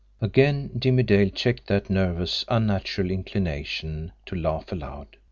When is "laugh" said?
4.35-4.71